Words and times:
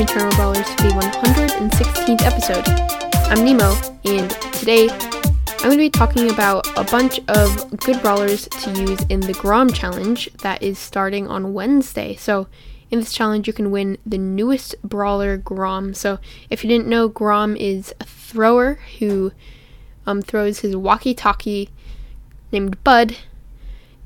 welcome 0.00 0.16
Eternal 0.16 0.36
Brawlers 0.36 0.66
to 0.76 0.82
the 0.84 0.88
116th 0.88 2.22
episode. 2.22 2.64
I'm 3.30 3.44
Nemo, 3.44 3.74
and 4.04 4.30
today 4.54 4.88
I'm 4.88 5.58
going 5.58 5.72
to 5.72 5.76
be 5.76 5.90
talking 5.90 6.30
about 6.30 6.66
a 6.78 6.84
bunch 6.84 7.20
of 7.28 7.78
good 7.80 8.00
brawlers 8.00 8.48
to 8.48 8.70
use 8.70 9.00
in 9.10 9.20
the 9.20 9.34
Grom 9.34 9.70
challenge 9.70 10.32
that 10.38 10.62
is 10.62 10.78
starting 10.78 11.28
on 11.28 11.52
Wednesday. 11.52 12.16
So, 12.16 12.48
in 12.90 13.00
this 13.00 13.12
challenge, 13.12 13.46
you 13.46 13.52
can 13.52 13.70
win 13.70 13.98
the 14.06 14.16
newest 14.16 14.74
brawler, 14.82 15.36
Grom. 15.36 15.92
So, 15.92 16.18
if 16.48 16.64
you 16.64 16.68
didn't 16.68 16.88
know, 16.88 17.08
Grom 17.08 17.54
is 17.56 17.94
a 18.00 18.04
thrower 18.04 18.78
who 19.00 19.32
um, 20.06 20.22
throws 20.22 20.60
his 20.60 20.76
walkie 20.76 21.14
talkie 21.14 21.68
named 22.52 22.82
Bud, 22.84 23.18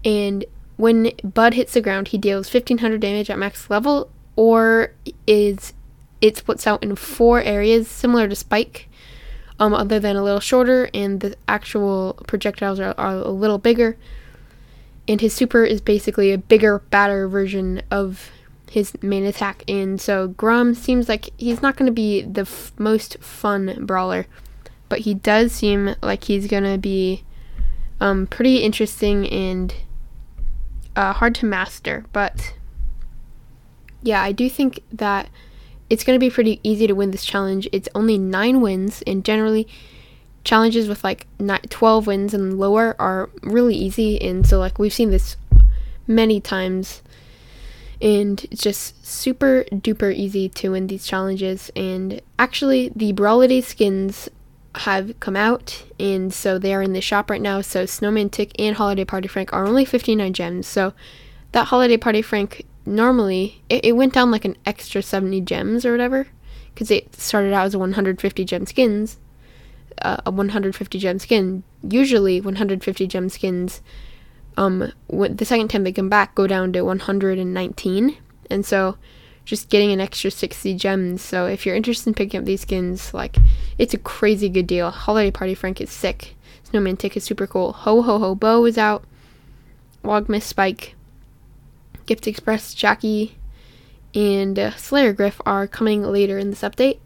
and 0.05 0.45
when 0.77 1.12
Bud 1.23 1.55
hits 1.55 1.75
the 1.75 1.81
ground, 1.81 2.09
he 2.09 2.19
deals 2.19 2.53
1500 2.53 3.01
damage 3.01 3.31
at 3.31 3.39
max 3.39 3.70
level, 3.70 4.11
or 4.34 4.92
is 5.29 5.73
it 6.24 6.38
splits 6.38 6.66
out 6.66 6.83
in 6.83 6.96
four 6.96 7.42
areas 7.42 7.87
similar 7.87 8.27
to 8.27 8.34
Spike, 8.34 8.88
um, 9.60 9.74
other 9.74 10.01
than 10.01 10.16
a 10.16 10.24
little 10.24 10.41
shorter, 10.41 10.88
and 10.95 11.20
the 11.20 11.37
actual 11.47 12.14
projectiles 12.27 12.80
are, 12.80 12.95
are 12.97 13.16
a 13.16 13.28
little 13.28 13.59
bigger. 13.59 13.98
And 15.06 15.20
his 15.20 15.34
super 15.34 15.64
is 15.64 15.83
basically 15.83 16.33
a 16.33 16.38
bigger, 16.38 16.78
badder 16.78 17.28
version 17.28 17.83
of 17.91 18.30
his 18.70 18.97
main 19.02 19.27
attack. 19.27 19.64
And 19.69 20.00
so 20.00 20.28
Grom 20.28 20.74
seems 20.74 21.10
like 21.10 21.28
he's 21.37 21.60
not 21.60 21.77
going 21.77 21.88
to 21.88 21.92
be 21.92 22.23
the 22.23 22.41
f- 22.41 22.72
most 22.78 23.19
fun 23.19 23.84
brawler, 23.84 24.25
but 24.88 25.00
he 25.00 25.12
does 25.12 25.52
seem 25.52 25.95
like 26.00 26.25
he's 26.25 26.47
going 26.47 26.64
to 26.64 26.78
be 26.78 27.22
um, 28.00 28.27
pretty 28.27 28.62
interesting 28.62 29.28
and 29.28 29.75
uh, 30.97 31.12
hard 31.12 31.34
to 31.34 31.44
master. 31.44 32.06
But 32.14 32.55
yeah, 34.03 34.22
I 34.22 34.33
do 34.33 34.48
think 34.48 34.81
that 34.91 35.28
it's 35.91 36.05
going 36.05 36.19
to 36.19 36.25
be 36.25 36.31
pretty 36.31 36.61
easy 36.63 36.87
to 36.87 36.95
win 36.95 37.11
this 37.11 37.25
challenge. 37.25 37.69
It's 37.73 37.89
only 37.95 38.19
nine 38.19 38.61
wins, 38.61 39.03
and 39.07 39.25
generally, 39.25 39.69
challenges 40.45 40.89
with 40.89 41.03
like 41.03 41.27
12 41.71 42.07
wins 42.07 42.35
and 42.35 42.59
lower 42.59 42.95
are 42.99 43.31
really 43.43 43.75
easy. 43.75 44.21
And 44.21 44.47
so, 44.47 44.59
like, 44.59 44.79
we've 44.79 44.93
seen 44.93 45.11
this 45.11 45.37
many 46.07 46.41
times, 46.41 47.03
and 48.01 48.45
it's 48.51 48.62
just 48.62 49.05
super 49.05 49.65
duper 49.71 50.15
easy 50.15 50.49
to 50.51 50.71
win 50.71 50.87
these 50.87 51.07
challenges. 51.07 51.71
And 51.75 52.21
actually, 52.39 52.91
the 52.95 53.12
Brawliday 53.12 53.62
skins 53.62 54.29
have 54.77 55.19
come 55.21 55.37
out, 55.37 55.85
and 56.01 56.33
so 56.33 56.59
they 56.59 56.75
are 56.75 56.83
in 56.83 56.93
the 56.93 57.01
shop 57.01 57.31
right 57.31 57.41
now. 57.41 57.61
So, 57.61 57.87
Snowman 57.87 58.31
Tick 58.31 58.53
and 58.59 58.77
Holiday 58.77 59.05
Party 59.05 59.29
Frank 59.29 59.53
are 59.53 59.67
only 59.67 59.85
59 59.85 60.33
gems. 60.33 60.67
So, 60.67 60.93
that 61.53 61.69
Holiday 61.69 61.97
Party 61.97 62.23
Frank 62.23 62.67
normally 62.87 63.63
it, 63.69 63.85
it 63.85 63.93
went 63.93 64.13
down 64.13 64.31
like 64.31 64.45
an 64.45 64.57
extra 64.67 65.03
70 65.03 65.41
gems 65.43 65.85
or 65.85 65.93
whatever 65.93 66.29
because 66.73 66.91
it 66.91 67.15
started 67.15 67.53
out 67.53 67.67
as 67.67 67.75
a 67.75 67.79
150 67.79 68.45
gem 68.45 68.67
skins. 68.67 69.19
Uh, 70.03 70.17
a 70.27 70.31
150 70.31 70.99
gem 70.99 71.21
skin 71.21 71.62
usually 71.89 72.41
150 72.41 73.07
gem 73.07 73.29
skins 73.29 73.81
um 74.57 74.93
the 75.09 75.45
second 75.45 75.69
time 75.69 75.85
they 75.85 75.93
come 75.93 76.09
back 76.09 76.35
go 76.35 76.49
down 76.49 76.73
to 76.73 76.83
119 76.83 78.17
and 78.51 78.67
so 78.67 78.97
just 79.45 79.69
getting 79.69 79.93
an 79.93 80.01
extra 80.01 80.31
60 80.31 80.75
gems. 80.75 81.23
So 81.23 81.47
if 81.47 81.67
you're 81.67 81.77
interested 81.77 82.09
in 82.09 82.15
picking 82.15 82.41
up 82.41 82.47
these 82.47 82.62
skins 82.62 83.12
like 83.12 83.37
it's 83.79 83.95
a 83.95 83.99
crazy 83.99 84.49
good 84.49 84.67
deal. 84.67 84.91
Holiday 84.91 85.31
party 85.31 85.55
frank 85.55 85.81
is 85.81 85.91
sick. 85.91 86.35
Snowman 86.65 86.97
tick 86.97 87.17
is 87.17 87.25
super 87.25 87.47
cool. 87.47 87.73
Ho 87.73 88.03
ho 88.03 88.19
ho 88.19 88.35
bo 88.35 88.65
is 88.65 88.79
out. 88.79 89.05
Wogmas 90.03 90.43
spike 90.43 90.95
Gift 92.15 92.29
Express, 92.29 92.75
Jacky, 92.75 93.37
and 94.15 94.56
uh, 94.56 94.71
Slayer 94.77 95.12
Griff 95.12 95.41
are 95.44 95.66
coming 95.66 96.05
later 96.05 96.38
in 96.38 96.50
this 96.50 96.62
update. 96.62 97.00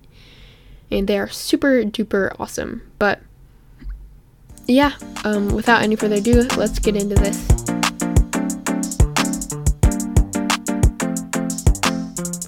And 0.90 1.08
they 1.08 1.18
are 1.18 1.30
super 1.30 1.82
duper 1.82 2.36
awesome. 2.38 2.82
But 2.98 3.22
yeah, 4.66 4.92
um, 5.24 5.48
without 5.48 5.80
any 5.80 5.96
further 5.96 6.16
ado, 6.16 6.42
let's 6.58 6.78
get 6.78 6.94
into 6.94 7.14
this. 7.14 7.38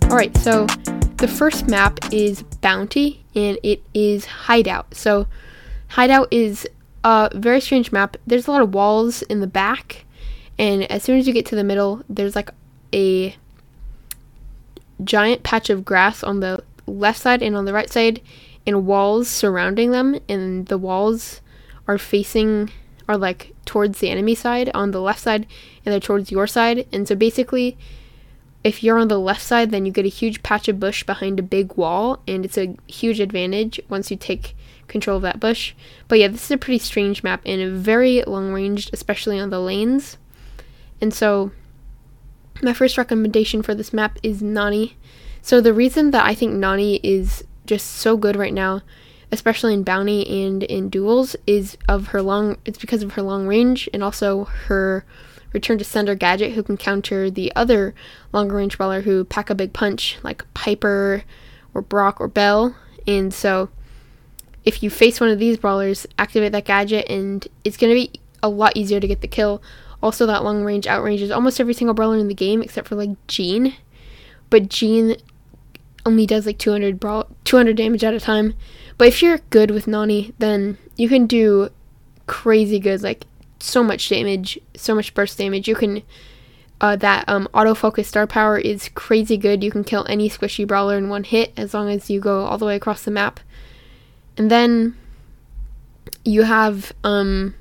Alright, 0.04 0.36
so 0.36 0.66
the 1.16 1.28
first 1.28 1.66
map 1.66 1.98
is 2.12 2.42
Bounty, 2.42 3.24
and 3.34 3.58
it 3.62 3.82
is 3.94 4.26
Hideout. 4.26 4.94
So, 4.94 5.28
Hideout 5.88 6.28
is 6.30 6.68
a 7.04 7.30
very 7.32 7.62
strange 7.62 7.90
map. 7.90 8.18
There's 8.26 8.48
a 8.48 8.50
lot 8.50 8.60
of 8.60 8.74
walls 8.74 9.22
in 9.22 9.40
the 9.40 9.46
back, 9.46 10.04
and 10.60 10.82
as 10.92 11.02
soon 11.02 11.18
as 11.18 11.26
you 11.26 11.32
get 11.32 11.46
to 11.46 11.56
the 11.56 11.64
middle, 11.64 12.04
there's 12.06 12.36
like 12.36 12.50
a 12.92 13.36
giant 15.02 15.42
patch 15.42 15.70
of 15.70 15.84
grass 15.84 16.22
on 16.22 16.40
the 16.40 16.62
left 16.86 17.20
side 17.20 17.42
and 17.42 17.56
on 17.56 17.64
the 17.64 17.72
right 17.72 17.90
side, 17.90 18.20
and 18.66 18.86
walls 18.86 19.28
surrounding 19.28 19.90
them. 19.90 20.18
And 20.28 20.66
the 20.66 20.78
walls 20.78 21.40
are 21.88 21.98
facing, 21.98 22.70
are 23.08 23.16
like 23.16 23.54
towards 23.64 24.00
the 24.00 24.10
enemy 24.10 24.34
side 24.34 24.70
on 24.74 24.90
the 24.90 25.00
left 25.00 25.20
side, 25.20 25.46
and 25.84 25.92
they're 25.92 26.00
towards 26.00 26.30
your 26.30 26.46
side. 26.46 26.86
And 26.92 27.06
so 27.08 27.14
basically, 27.14 27.76
if 28.62 28.82
you're 28.82 28.98
on 28.98 29.08
the 29.08 29.18
left 29.18 29.42
side, 29.42 29.70
then 29.70 29.86
you 29.86 29.92
get 29.92 30.04
a 30.04 30.08
huge 30.08 30.42
patch 30.42 30.68
of 30.68 30.78
bush 30.78 31.02
behind 31.04 31.38
a 31.38 31.42
big 31.42 31.76
wall, 31.76 32.20
and 32.28 32.44
it's 32.44 32.58
a 32.58 32.76
huge 32.86 33.20
advantage 33.20 33.80
once 33.88 34.10
you 34.10 34.16
take 34.16 34.54
control 34.86 35.16
of 35.16 35.22
that 35.22 35.40
bush. 35.40 35.72
But 36.08 36.18
yeah, 36.18 36.28
this 36.28 36.44
is 36.44 36.50
a 36.50 36.58
pretty 36.58 36.78
strange 36.78 37.22
map 37.22 37.40
and 37.46 37.78
very 37.78 38.22
long 38.24 38.52
ranged, 38.52 38.90
especially 38.92 39.38
on 39.38 39.50
the 39.50 39.60
lanes. 39.60 40.18
And 41.00 41.14
so, 41.14 41.52
my 42.62 42.72
first 42.72 42.98
recommendation 42.98 43.62
for 43.62 43.74
this 43.74 43.92
map 43.92 44.18
is 44.22 44.42
Nani. 44.42 44.96
So, 45.42 45.60
the 45.60 45.72
reason 45.72 46.10
that 46.10 46.26
I 46.26 46.34
think 46.34 46.54
Nani 46.54 46.96
is 47.02 47.44
just 47.66 47.86
so 47.86 48.16
good 48.16 48.36
right 48.36 48.52
now, 48.52 48.82
especially 49.32 49.74
in 49.74 49.82
bounty 49.82 50.44
and 50.44 50.62
in 50.62 50.88
duels, 50.88 51.36
is 51.46 51.76
of 51.88 52.08
her 52.08 52.22
long. 52.22 52.58
It's 52.64 52.78
because 52.78 53.02
of 53.02 53.12
her 53.12 53.22
long 53.22 53.46
range 53.46 53.88
and 53.94 54.02
also 54.02 54.44
her 54.44 55.04
return 55.52 55.78
to 55.78 55.84
sender 55.84 56.14
gadget, 56.14 56.52
who 56.52 56.62
can 56.62 56.76
counter 56.76 57.30
the 57.30 57.52
other 57.56 57.94
longer 58.32 58.56
range 58.56 58.76
brawler 58.76 59.02
who 59.02 59.24
pack 59.24 59.50
a 59.50 59.54
big 59.54 59.72
punch, 59.72 60.18
like 60.22 60.44
Piper 60.54 61.24
or 61.74 61.82
Brock 61.82 62.20
or 62.20 62.28
Belle. 62.28 62.76
And 63.06 63.32
so, 63.32 63.70
if 64.64 64.82
you 64.82 64.90
face 64.90 65.20
one 65.20 65.30
of 65.30 65.38
these 65.38 65.56
brawlers, 65.56 66.06
activate 66.18 66.52
that 66.52 66.64
gadget, 66.64 67.08
and 67.08 67.46
it's 67.64 67.76
going 67.76 67.90
to 67.90 67.94
be 67.94 68.20
a 68.42 68.48
lot 68.48 68.76
easier 68.76 69.00
to 69.00 69.08
get 69.08 69.20
the 69.20 69.28
kill. 69.28 69.62
Also, 70.02 70.26
that 70.26 70.44
long 70.44 70.64
range 70.64 70.86
outranges 70.86 71.34
almost 71.34 71.60
every 71.60 71.74
single 71.74 71.94
brawler 71.94 72.18
in 72.18 72.28
the 72.28 72.34
game 72.34 72.62
except 72.62 72.88
for 72.88 72.96
like 72.96 73.10
Gene. 73.26 73.74
But 74.48 74.68
Gene 74.68 75.16
only 76.06 76.26
does 76.26 76.46
like 76.46 76.58
200 76.58 76.98
brawl 76.98 77.28
200 77.44 77.76
damage 77.76 78.04
at 78.04 78.14
a 78.14 78.20
time. 78.20 78.54
But 78.98 79.08
if 79.08 79.22
you're 79.22 79.38
good 79.50 79.70
with 79.70 79.86
Nani, 79.86 80.34
then 80.38 80.78
you 80.96 81.08
can 81.08 81.26
do 81.26 81.70
crazy 82.26 82.78
good, 82.78 83.02
like 83.02 83.24
so 83.58 83.82
much 83.82 84.08
damage, 84.08 84.58
so 84.74 84.94
much 84.94 85.14
burst 85.14 85.38
damage. 85.38 85.68
You 85.68 85.74
can 85.74 86.02
uh, 86.80 86.96
that 86.96 87.28
um, 87.28 87.48
autofocus 87.52 88.06
star 88.06 88.26
power 88.26 88.58
is 88.58 88.88
crazy 88.94 89.36
good. 89.36 89.62
You 89.62 89.70
can 89.70 89.84
kill 89.84 90.06
any 90.08 90.30
squishy 90.30 90.66
brawler 90.66 90.96
in 90.96 91.08
one 91.08 91.24
hit 91.24 91.52
as 91.56 91.74
long 91.74 91.90
as 91.90 92.08
you 92.08 92.20
go 92.20 92.44
all 92.44 92.58
the 92.58 92.64
way 92.64 92.76
across 92.76 93.02
the 93.02 93.10
map. 93.10 93.40
And 94.36 94.50
then 94.50 94.96
you 96.24 96.42
have 96.42 96.92
um, 97.04 97.54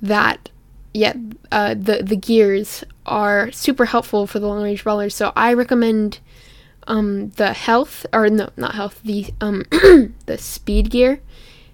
that 0.00 0.49
yeah, 0.92 1.14
uh, 1.52 1.74
the 1.74 2.02
the 2.02 2.16
gears 2.16 2.84
are 3.06 3.50
super 3.52 3.86
helpful 3.86 4.26
for 4.26 4.38
the 4.38 4.46
long 4.46 4.62
range 4.62 4.82
brawlers. 4.82 5.14
So 5.14 5.32
I 5.36 5.52
recommend 5.52 6.20
um, 6.86 7.30
the 7.30 7.52
health 7.52 8.06
or 8.12 8.28
no, 8.28 8.50
not 8.56 8.74
health, 8.74 9.00
the 9.04 9.26
um, 9.40 9.64
the 10.26 10.36
speed 10.38 10.90
gear 10.90 11.20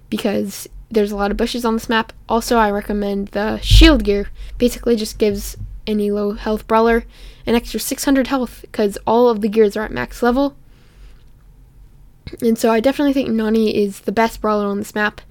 because 0.09 0.69
there's 0.89 1.11
a 1.11 1.15
lot 1.15 1.31
of 1.31 1.37
bushes 1.37 1.65
on 1.65 1.73
this 1.73 1.89
map. 1.89 2.13
Also, 2.29 2.57
I 2.57 2.69
recommend 2.71 3.29
the 3.29 3.59
shield 3.59 4.03
gear. 4.03 4.29
Basically, 4.57 4.95
just 4.95 5.17
gives 5.17 5.57
any 5.85 6.11
low 6.11 6.33
health 6.33 6.67
brawler 6.67 7.05
an 7.45 7.55
extra 7.55 7.79
600 7.79 8.27
health 8.27 8.61
because 8.61 8.97
all 9.07 9.29
of 9.29 9.41
the 9.41 9.49
gears 9.49 9.77
are 9.77 9.83
at 9.83 9.91
max 9.91 10.21
level. 10.21 10.55
And 12.41 12.57
so 12.57 12.71
I 12.71 12.81
definitely 12.81 13.13
think 13.13 13.29
Nani 13.29 13.75
is 13.75 14.01
the 14.01 14.11
best 14.11 14.41
brawler 14.41 14.65
on 14.65 14.79
this 14.79 14.93
map. 14.93 15.21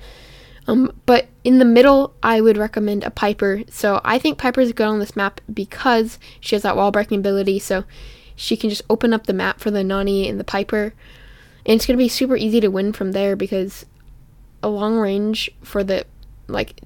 Um, 0.66 0.92
but 1.04 1.28
in 1.46 1.60
the 1.60 1.64
middle, 1.64 2.12
I 2.24 2.40
would 2.40 2.56
recommend 2.56 3.04
a 3.04 3.10
Piper. 3.10 3.62
So 3.70 4.00
I 4.04 4.18
think 4.18 4.36
Piper 4.36 4.60
is 4.60 4.72
good 4.72 4.88
on 4.88 4.98
this 4.98 5.14
map 5.14 5.40
because 5.54 6.18
she 6.40 6.56
has 6.56 6.64
that 6.64 6.76
wall 6.76 6.90
breaking 6.90 7.20
ability. 7.20 7.60
So 7.60 7.84
she 8.34 8.56
can 8.56 8.68
just 8.68 8.82
open 8.90 9.14
up 9.14 9.26
the 9.26 9.32
map 9.32 9.60
for 9.60 9.70
the 9.70 9.84
Nani 9.84 10.28
and 10.28 10.40
the 10.40 10.44
Piper. 10.44 10.92
And 11.64 11.76
it's 11.76 11.86
going 11.86 11.96
to 11.96 12.02
be 12.02 12.08
super 12.08 12.36
easy 12.36 12.58
to 12.58 12.66
win 12.66 12.92
from 12.92 13.12
there 13.12 13.36
because 13.36 13.86
a 14.60 14.68
long 14.68 14.96
range 14.96 15.48
for 15.62 15.84
the, 15.84 16.04
like, 16.48 16.80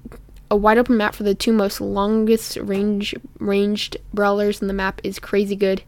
a 0.51 0.55
wide 0.55 0.77
open 0.77 0.95
map 0.95 1.15
for 1.15 1.23
the 1.23 1.33
two 1.33 1.53
most 1.53 1.81
longest 1.81 2.55
range 2.57 3.15
ranged 3.39 3.97
brawlers 4.13 4.61
in 4.61 4.67
the 4.67 4.75
map 4.75 5.01
is 5.03 5.17
crazy 5.17 5.55
good. 5.55 5.81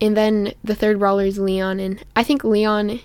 And 0.00 0.16
then 0.16 0.52
the 0.64 0.74
third 0.74 0.98
brawler 0.98 1.26
is 1.26 1.38
Leon. 1.38 1.78
And 1.78 2.04
I 2.16 2.24
think 2.24 2.42
Leon, 2.42 2.98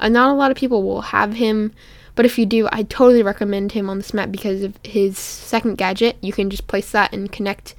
uh, 0.00 0.08
not 0.08 0.32
a 0.32 0.34
lot 0.34 0.50
of 0.50 0.56
people 0.56 0.82
will 0.82 1.02
have 1.02 1.34
him 1.34 1.72
but 2.14 2.24
if 2.24 2.38
you 2.38 2.46
do, 2.46 2.68
I 2.70 2.84
totally 2.84 3.22
recommend 3.22 3.72
him 3.72 3.90
on 3.90 3.98
this 3.98 4.14
map 4.14 4.30
because 4.30 4.62
of 4.62 4.78
his 4.84 5.18
second 5.18 5.76
gadget. 5.76 6.16
You 6.20 6.32
can 6.32 6.48
just 6.50 6.66
place 6.66 6.90
that 6.92 7.12
and 7.12 7.30
connect 7.30 7.74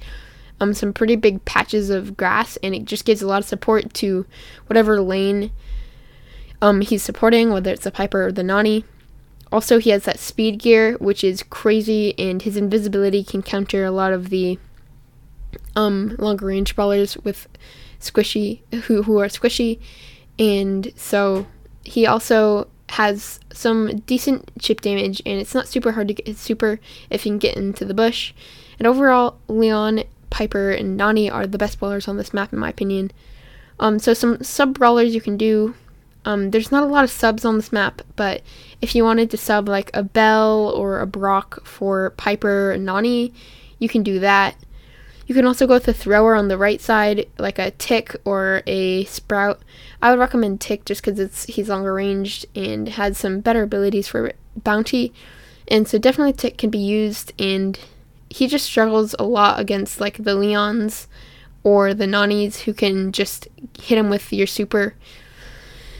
um, 0.60 0.74
some 0.74 0.92
pretty 0.92 1.16
big 1.16 1.44
patches 1.44 1.90
of 1.90 2.16
grass, 2.16 2.56
and 2.62 2.74
it 2.74 2.84
just 2.84 3.04
gives 3.04 3.22
a 3.22 3.26
lot 3.26 3.40
of 3.40 3.48
support 3.48 3.92
to 3.94 4.26
whatever 4.66 5.00
lane 5.00 5.52
um, 6.60 6.80
he's 6.80 7.02
supporting, 7.02 7.50
whether 7.50 7.70
it's 7.70 7.84
the 7.84 7.90
Piper 7.90 8.26
or 8.26 8.32
the 8.32 8.42
Nani. 8.42 8.84
Also, 9.52 9.78
he 9.78 9.90
has 9.90 10.04
that 10.04 10.18
speed 10.18 10.58
gear, 10.58 10.96
which 10.98 11.22
is 11.22 11.42
crazy, 11.42 12.18
and 12.18 12.42
his 12.42 12.56
invisibility 12.56 13.22
can 13.22 13.42
counter 13.42 13.84
a 13.84 13.90
lot 13.90 14.12
of 14.12 14.30
the 14.30 14.58
um, 15.74 16.16
longer 16.18 16.46
range 16.46 16.74
brawlers 16.74 17.16
with 17.18 17.48
squishy 18.00 18.60
who 18.84 19.02
who 19.04 19.18
are 19.18 19.28
squishy, 19.28 19.78
and 20.38 20.92
so 20.96 21.46
he 21.84 22.06
also 22.06 22.68
has 22.90 23.40
some 23.52 23.98
decent 24.00 24.50
chip 24.60 24.80
damage, 24.80 25.20
and 25.26 25.40
it's 25.40 25.54
not 25.54 25.68
super 25.68 25.92
hard 25.92 26.08
to 26.08 26.14
get 26.14 26.36
super 26.36 26.78
if 27.10 27.26
you 27.26 27.32
can 27.32 27.38
get 27.38 27.56
into 27.56 27.84
the 27.84 27.94
bush. 27.94 28.32
And 28.78 28.86
overall, 28.86 29.38
Leon, 29.48 30.04
Piper, 30.30 30.70
and 30.70 30.96
Nani 30.96 31.30
are 31.30 31.46
the 31.46 31.58
best 31.58 31.78
brawlers 31.78 32.08
on 32.08 32.16
this 32.16 32.34
map, 32.34 32.52
in 32.52 32.58
my 32.58 32.68
opinion. 32.68 33.10
Um, 33.80 33.98
so 33.98 34.14
some 34.14 34.42
sub 34.42 34.78
brawlers 34.78 35.14
you 35.14 35.20
can 35.20 35.36
do. 35.36 35.74
Um, 36.24 36.50
there's 36.50 36.72
not 36.72 36.82
a 36.82 36.86
lot 36.86 37.04
of 37.04 37.10
subs 37.10 37.44
on 37.44 37.56
this 37.56 37.72
map, 37.72 38.02
but 38.16 38.42
if 38.82 38.94
you 38.94 39.04
wanted 39.04 39.30
to 39.30 39.36
sub 39.36 39.68
like 39.68 39.90
a 39.94 40.02
Belle 40.02 40.72
or 40.74 41.00
a 41.00 41.06
Brock 41.06 41.64
for 41.64 42.10
Piper 42.16 42.72
and 42.72 42.84
Nani, 42.84 43.32
you 43.78 43.88
can 43.88 44.02
do 44.02 44.18
that. 44.20 44.56
You 45.26 45.34
can 45.34 45.44
also 45.44 45.66
go 45.66 45.74
with 45.74 45.88
a 45.88 45.92
thrower 45.92 46.34
on 46.34 46.48
the 46.48 46.58
right 46.58 46.80
side, 46.80 47.26
like 47.38 47.58
a 47.58 47.72
tick 47.72 48.14
or 48.24 48.62
a 48.66 49.04
sprout. 49.04 49.60
I 50.00 50.10
would 50.10 50.20
recommend 50.20 50.60
tick 50.60 50.84
just 50.84 51.02
because 51.02 51.18
it's 51.18 51.44
he's 51.44 51.68
longer 51.68 51.92
ranged 51.92 52.46
and 52.54 52.88
has 52.90 53.18
some 53.18 53.40
better 53.40 53.64
abilities 53.64 54.06
for 54.06 54.32
bounty. 54.56 55.12
And 55.68 55.88
so 55.88 55.98
definitely 55.98 56.32
tick 56.32 56.58
can 56.58 56.70
be 56.70 56.78
used 56.78 57.32
and 57.40 57.78
he 58.30 58.46
just 58.46 58.66
struggles 58.66 59.14
a 59.18 59.24
lot 59.24 59.58
against 59.58 60.00
like 60.00 60.18
the 60.18 60.36
Leons 60.36 61.06
or 61.64 61.92
the 61.92 62.06
Nanis 62.06 62.60
who 62.60 62.72
can 62.72 63.10
just 63.10 63.48
hit 63.80 63.98
him 63.98 64.08
with 64.08 64.32
your 64.32 64.46
super. 64.46 64.94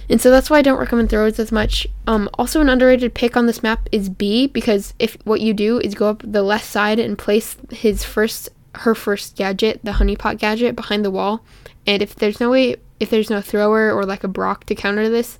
And 0.08 0.20
so 0.20 0.30
that's 0.30 0.48
why 0.48 0.58
I 0.58 0.62
don't 0.62 0.78
recommend 0.78 1.10
throwers 1.10 1.40
as 1.40 1.50
much. 1.50 1.88
Um, 2.06 2.30
also, 2.34 2.60
an 2.60 2.68
underrated 2.68 3.14
pick 3.14 3.36
on 3.36 3.46
this 3.46 3.62
map 3.62 3.88
is 3.90 4.08
Bea 4.08 4.46
because 4.46 4.94
if 5.00 5.16
what 5.24 5.40
you 5.40 5.52
do 5.52 5.80
is 5.80 5.96
go 5.96 6.10
up 6.10 6.22
the 6.24 6.44
left 6.44 6.64
side 6.64 7.00
and 7.00 7.18
place 7.18 7.56
his 7.72 8.04
first 8.04 8.50
her 8.78 8.94
first 8.94 9.36
gadget, 9.36 9.80
the 9.82 9.92
honeypot 9.92 10.38
gadget, 10.38 10.76
behind 10.76 11.04
the 11.04 11.10
wall. 11.10 11.44
And 11.86 12.02
if 12.02 12.14
there's 12.14 12.40
no 12.40 12.50
way, 12.50 12.76
if 13.00 13.10
there's 13.10 13.30
no 13.30 13.40
thrower 13.40 13.92
or 13.92 14.04
like 14.04 14.24
a 14.24 14.28
Brock 14.28 14.64
to 14.66 14.74
counter 14.74 15.08
this, 15.08 15.38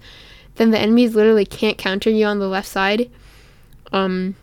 then 0.56 0.71
the 0.71 0.79
enemies 0.79 1.15
literally 1.15 1.44
can't 1.44 1.79
counter 1.79 2.11
you 2.11 2.27
on 2.27 2.38
the 2.38 2.49
left 2.49 2.69
side. 2.69 3.11
Um, 3.93 4.37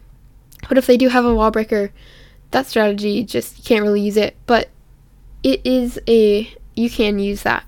but 0.70 0.78
if 0.78 0.86
they 0.86 0.98
do 0.98 1.10
have 1.10 1.26
a 1.26 1.36
wall 1.36 1.52
breaker, 1.52 1.92
that 2.52 2.68
strategy 2.68 3.24
just 3.24 3.66
can't 3.66 3.84
really 3.84 4.02
use 4.02 4.18
it. 4.18 4.36
But 4.46 4.70
it 5.44 5.62
is 5.66 6.00
a 6.08 6.54
you 6.76 6.90
can 6.90 7.20
use 7.20 7.44
that. 7.44 7.66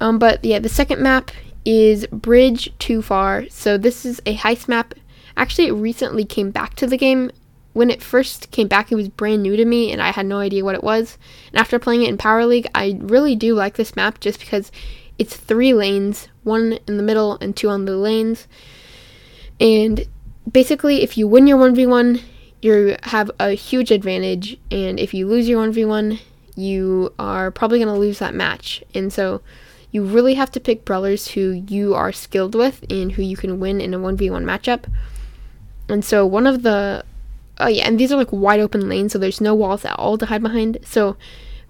Um, 0.00 0.18
but 0.18 0.44
yeah, 0.44 0.58
the 0.58 0.68
second 0.68 1.00
map 1.00 1.30
is 1.64 2.06
Bridge 2.08 2.72
Too 2.78 3.02
Far. 3.02 3.48
So 3.48 3.78
this 3.78 4.04
is 4.04 4.20
a 4.26 4.36
heist 4.36 4.68
map. 4.68 4.94
Actually, 5.36 5.68
it 5.68 5.72
recently 5.72 6.24
came 6.24 6.50
back 6.50 6.74
to 6.74 6.86
the 6.86 6.98
game 6.98 7.30
when 7.72 7.90
it 7.90 8.02
first 8.02 8.50
came 8.50 8.68
back, 8.68 8.92
it 8.92 8.96
was 8.96 9.08
brand 9.08 9.42
new 9.42 9.56
to 9.56 9.64
me 9.64 9.92
and 9.92 10.02
I 10.02 10.10
had 10.10 10.26
no 10.26 10.38
idea 10.38 10.64
what 10.64 10.74
it 10.74 10.84
was. 10.84 11.18
And 11.48 11.58
after 11.58 11.78
playing 11.78 12.02
it 12.02 12.08
in 12.08 12.18
Power 12.18 12.44
League, 12.44 12.68
I 12.74 12.98
really 13.00 13.34
do 13.34 13.54
like 13.54 13.76
this 13.76 13.96
map 13.96 14.20
just 14.20 14.40
because 14.40 14.70
it's 15.18 15.36
three 15.36 15.72
lanes, 15.72 16.28
one 16.42 16.78
in 16.86 16.96
the 16.96 17.02
middle 17.02 17.38
and 17.40 17.56
two 17.56 17.68
on 17.68 17.84
the 17.84 17.96
lanes. 17.96 18.46
And 19.60 20.06
basically, 20.50 21.02
if 21.02 21.16
you 21.16 21.28
win 21.28 21.46
your 21.46 21.58
1v1, 21.58 22.22
you 22.60 22.96
have 23.04 23.30
a 23.38 23.50
huge 23.52 23.90
advantage. 23.90 24.58
And 24.70 24.98
if 24.98 25.14
you 25.14 25.26
lose 25.26 25.48
your 25.48 25.66
1v1, 25.66 26.20
you 26.56 27.12
are 27.18 27.50
probably 27.50 27.78
going 27.78 27.92
to 27.92 27.98
lose 27.98 28.18
that 28.18 28.34
match. 28.34 28.82
And 28.94 29.12
so 29.12 29.40
you 29.90 30.04
really 30.04 30.34
have 30.34 30.50
to 30.52 30.60
pick 30.60 30.84
brawlers 30.84 31.28
who 31.28 31.64
you 31.68 31.94
are 31.94 32.12
skilled 32.12 32.54
with 32.54 32.84
and 32.90 33.12
who 33.12 33.22
you 33.22 33.36
can 33.36 33.60
win 33.60 33.80
in 33.80 33.94
a 33.94 33.98
1v1 33.98 34.44
matchup. 34.44 34.84
And 35.88 36.04
so 36.04 36.26
one 36.26 36.46
of 36.46 36.62
the 36.62 37.04
Oh 37.58 37.68
yeah, 37.68 37.86
and 37.86 37.98
these 37.98 38.12
are 38.12 38.16
like 38.16 38.32
wide 38.32 38.60
open 38.60 38.88
lanes, 38.88 39.12
so 39.12 39.18
there's 39.18 39.40
no 39.40 39.54
walls 39.54 39.84
at 39.84 39.98
all 39.98 40.18
to 40.18 40.26
hide 40.26 40.42
behind. 40.42 40.78
So 40.84 41.16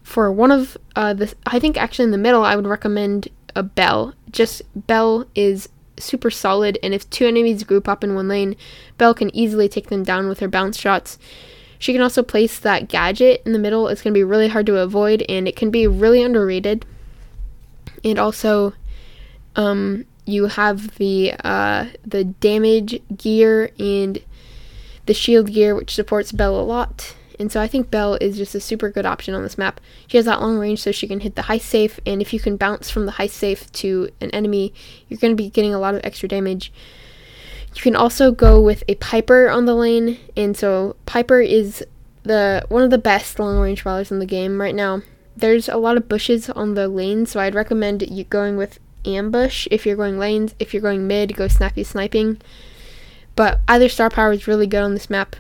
for 0.02 0.32
one 0.32 0.50
of 0.50 0.76
uh, 0.96 1.14
the, 1.14 1.34
I 1.46 1.58
think 1.58 1.76
actually 1.76 2.05
in 2.05 2.11
the 2.11 2.19
middle, 2.19 2.44
I 2.44 2.56
would 2.56 2.67
recommend 2.67 3.29
a 3.55 3.62
Belle. 3.62 4.14
Just 4.31 4.62
Belle 4.87 5.26
is 5.34 5.69
super 5.99 6.31
solid, 6.31 6.79
and 6.82 6.94
if 6.94 7.08
two 7.11 7.26
enemies 7.26 7.64
group 7.64 7.88
up 7.88 8.02
in 8.02 8.14
one 8.14 8.29
lane, 8.29 8.56
Belle 8.99 9.14
can 9.14 9.34
easily 9.34 9.69
take 9.69 9.88
them 9.88 10.02
down 10.02 10.29
with 10.29 10.40
her 10.40 10.49
bounce 10.49 10.79
shots. 10.79 11.19
She 11.79 11.93
can 11.93 12.02
also 12.02 12.23
place 12.23 12.58
that 12.61 12.88
gadget 12.88 13.43
in 13.44 13.52
the 13.52 13.58
middle. 13.58 13.88
It's 13.88 14.02
going 14.02 14.14
to 14.14 14.19
be 14.19 14.25
really 14.25 14.49
hard 14.49 14.67
to 14.67 14.79
avoid, 14.79 15.23
and 15.29 15.49
it 15.49 15.56
can 15.56 15.70
be 15.70 15.87
really 15.87 16.23
underrated. 16.23 16.87
And 18.05 18.19
also, 18.19 18.73
um, 19.56 20.06
you 20.25 20.46
have 20.46 20.96
the 20.96 21.34
uh, 21.44 21.87
the 22.05 22.25
damage 22.25 23.00
gear 23.17 23.70
and 23.79 24.23
the 25.06 25.14
shield 25.14 25.52
gear, 25.52 25.75
which 25.75 25.94
supports 25.94 26.32
Belle 26.32 26.58
a 26.58 26.62
lot. 26.62 27.14
And 27.38 27.50
so 27.50 27.60
I 27.60 27.66
think 27.66 27.90
Belle 27.90 28.14
is 28.20 28.37
just 28.37 28.54
a 28.54 28.60
super 28.60 28.90
good 28.90 29.06
option 29.06 29.34
on 29.34 29.43
this 29.43 29.58
map. 29.58 29.81
She 30.06 30.16
has 30.16 30.26
that 30.26 30.40
long 30.40 30.58
range 30.58 30.81
so 30.81 30.93
she 30.93 31.08
can 31.08 31.20
hit 31.20 31.34
the 31.34 31.43
high 31.43 31.58
safe, 31.58 31.99
and 32.06 32.20
if 32.20 32.32
you 32.32 32.38
can 32.38 32.56
bounce 32.56 32.90
from 32.90 33.06
the 33.06 33.12
high 33.12 33.26
safe 33.26 33.70
to 33.72 34.10
an 34.20 34.31
enemy, 34.31 34.72
you're 35.08 35.19
going 35.19 35.32
to 35.32 35.43
be 35.43 35.50
getting 35.50 35.75
a 35.75 35.78
lot 35.78 35.94
of 35.94 36.02
extra 36.04 36.28
damage. 36.28 36.72
You 37.75 37.82
can 37.82 37.96
also 37.96 38.32
go 38.32 38.60
with 38.60 38.84
a 38.87 38.96
Piper 38.96 39.49
on 39.49 39.64
the 39.64 39.75
lane, 39.75 40.19
and 40.37 40.56
so 40.56 40.94
Piper 41.06 41.40
is 41.40 41.84
the 42.22 42.64
one 42.69 42.82
of 42.82 42.90
the 42.90 42.98
best 42.98 43.38
long 43.38 43.58
range 43.58 43.82
brawlers 43.82 44.12
in 44.12 44.19
the 44.19 44.26
game 44.26 44.60
right 44.60 44.75
now. 44.75 45.02
There's 45.37 45.69
a 45.69 45.78
lot 45.78 45.96
of 45.96 46.08
bushes 46.08 46.50
on 46.50 46.75
the 46.75 46.87
lane, 46.87 47.25
so 47.25 47.40
I'd 47.40 47.55
recommend 47.55 48.02
you 48.08 48.25
going 48.25 48.56
with 48.56 48.78
ambush 49.05 49.66
if 49.70 49.87
you're 49.87 49.96
going 49.96 50.19
lanes. 50.19 50.55
If 50.58 50.72
you're 50.75 50.82
going 50.82 51.06
mid, 51.08 51.34
go 51.34 51.48
snappy 51.48 51.82
sniping. 51.82 52.40
But 53.34 53.61
either 53.69 53.88
star 53.88 54.11
power 54.11 54.32
is 54.32 54.46
really 54.46 54.67
good 54.67 54.82
on 54.82 54.94
this 54.94 55.11
map. 55.11 55.37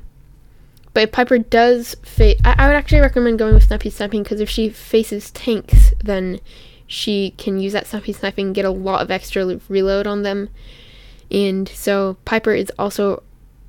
But 0.94 1.04
if 1.04 1.12
Piper 1.12 1.38
does 1.38 1.94
face, 2.02 2.38
I, 2.44 2.54
I 2.58 2.66
would 2.66 2.76
actually 2.76 3.00
recommend 3.00 3.38
going 3.38 3.54
with 3.54 3.64
Snappy 3.64 3.90
Sniping 3.90 4.22
because 4.22 4.40
if 4.40 4.50
she 4.50 4.68
faces 4.68 5.30
tanks, 5.30 5.92
then 6.02 6.40
she 6.86 7.34
can 7.38 7.58
use 7.58 7.72
that 7.72 7.86
Snappy 7.86 8.12
Sniping 8.12 8.46
and 8.46 8.54
get 8.54 8.64
a 8.64 8.70
lot 8.70 9.02
of 9.02 9.10
extra 9.10 9.58
reload 9.68 10.06
on 10.06 10.22
them. 10.22 10.50
And 11.30 11.68
so 11.68 12.18
Piper 12.24 12.52
is 12.52 12.70
also 12.78 13.22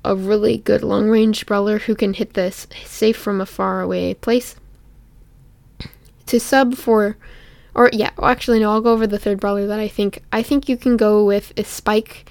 a 0.04 0.14
really 0.14 0.58
good 0.58 0.82
long 0.82 1.08
range 1.08 1.46
brawler 1.46 1.78
who 1.78 1.94
can 1.94 2.12
hit 2.12 2.34
this 2.34 2.66
safe 2.84 3.16
from 3.16 3.40
a 3.40 3.46
far 3.46 3.80
away 3.80 4.14
place. 4.14 4.56
To 6.26 6.38
sub 6.38 6.74
for, 6.74 7.16
or 7.74 7.88
yeah, 7.92 8.10
well, 8.18 8.30
actually 8.30 8.60
no, 8.60 8.70
I'll 8.70 8.82
go 8.82 8.92
over 8.92 9.06
the 9.06 9.18
third 9.18 9.40
brawler 9.40 9.66
that 9.66 9.80
I 9.80 9.88
think. 9.88 10.22
I 10.30 10.42
think 10.42 10.68
you 10.68 10.76
can 10.76 10.98
go 10.98 11.24
with 11.24 11.54
a 11.56 11.64
Spike 11.64 12.30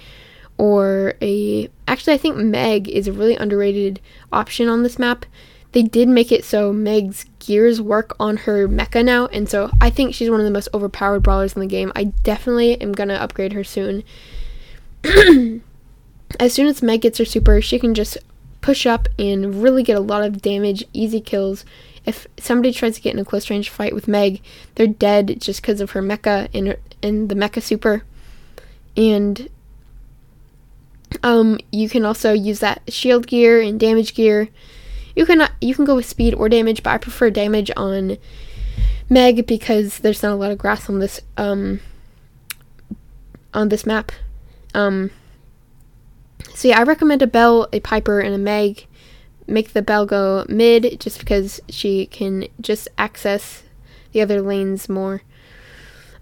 or 0.58 1.14
a 1.20 1.68
actually 1.88 2.14
I 2.14 2.18
think 2.18 2.36
Meg 2.36 2.88
is 2.88 3.08
a 3.08 3.12
really 3.12 3.36
underrated 3.36 4.00
option 4.32 4.68
on 4.68 4.82
this 4.82 4.98
map. 4.98 5.26
They 5.72 5.82
did 5.82 6.08
make 6.08 6.30
it 6.30 6.44
so 6.44 6.72
Meg's 6.72 7.26
gears 7.40 7.80
work 7.80 8.14
on 8.20 8.36
her 8.38 8.68
mecha 8.68 9.04
now, 9.04 9.26
and 9.26 9.48
so 9.48 9.70
I 9.80 9.90
think 9.90 10.14
she's 10.14 10.30
one 10.30 10.40
of 10.40 10.46
the 10.46 10.52
most 10.52 10.68
overpowered 10.72 11.20
brawlers 11.20 11.54
in 11.54 11.60
the 11.60 11.66
game. 11.66 11.90
I 11.96 12.04
definitely 12.04 12.80
am 12.80 12.92
gonna 12.92 13.14
upgrade 13.14 13.52
her 13.54 13.64
soon. 13.64 14.04
as 16.40 16.52
soon 16.52 16.66
as 16.66 16.82
Meg 16.82 17.02
gets 17.02 17.18
her 17.18 17.24
super, 17.24 17.60
she 17.60 17.78
can 17.78 17.94
just 17.94 18.18
push 18.60 18.86
up 18.86 19.08
and 19.18 19.62
really 19.62 19.82
get 19.82 19.96
a 19.96 20.00
lot 20.00 20.22
of 20.22 20.40
damage, 20.40 20.84
easy 20.92 21.20
kills. 21.20 21.64
If 22.06 22.26
somebody 22.38 22.72
tries 22.72 22.94
to 22.96 23.00
get 23.00 23.14
in 23.14 23.20
a 23.20 23.24
close 23.24 23.50
range 23.50 23.68
fight 23.68 23.94
with 23.94 24.08
Meg, 24.08 24.40
they're 24.74 24.86
dead 24.86 25.40
just 25.40 25.60
because 25.60 25.80
of 25.80 25.90
her 25.90 26.02
mecha 26.02 26.48
and, 26.54 26.68
her, 26.68 26.76
and 27.02 27.28
the 27.28 27.34
mecha 27.34 27.62
super. 27.62 28.04
And 28.96 29.48
um, 31.22 31.58
you 31.70 31.88
can 31.88 32.04
also 32.04 32.32
use 32.32 32.60
that 32.60 32.82
shield 32.92 33.26
gear 33.26 33.60
and 33.60 33.78
damage 33.78 34.14
gear. 34.14 34.48
You 35.16 35.26
can 35.26 35.48
you 35.60 35.74
can 35.74 35.84
go 35.84 35.94
with 35.96 36.06
speed 36.06 36.34
or 36.34 36.48
damage, 36.48 36.82
but 36.82 36.90
I 36.90 36.98
prefer 36.98 37.30
damage 37.30 37.70
on 37.76 38.18
Meg 39.08 39.46
because 39.46 39.98
there's 39.98 40.22
not 40.22 40.32
a 40.32 40.36
lot 40.36 40.50
of 40.50 40.58
grass 40.58 40.88
on 40.88 40.98
this 40.98 41.20
um 41.36 41.80
on 43.52 43.68
this 43.68 43.86
map. 43.86 44.12
Um, 44.74 45.10
so 46.54 46.68
yeah, 46.68 46.80
I 46.80 46.82
recommend 46.82 47.22
a 47.22 47.26
Belle, 47.26 47.68
a 47.72 47.80
Piper, 47.80 48.20
and 48.20 48.34
a 48.34 48.38
Meg. 48.38 48.86
Make 49.46 49.72
the 49.72 49.82
Belle 49.82 50.06
go 50.06 50.44
mid 50.48 50.98
just 51.00 51.18
because 51.18 51.60
she 51.68 52.06
can 52.06 52.48
just 52.60 52.88
access 52.98 53.62
the 54.12 54.20
other 54.20 54.40
lanes 54.40 54.88
more. 54.88 55.22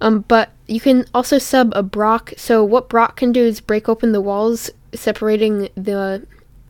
Um, 0.00 0.24
but 0.26 0.50
you 0.66 0.80
can 0.80 1.06
also 1.14 1.38
sub 1.38 1.72
a 1.74 1.82
Brock. 1.82 2.32
So 2.36 2.64
what 2.64 2.88
Brock 2.88 3.16
can 3.16 3.30
do 3.30 3.42
is 3.42 3.60
break 3.60 3.88
open 3.88 4.10
the 4.10 4.20
walls 4.20 4.70
separating 4.94 5.68
the 5.74 6.26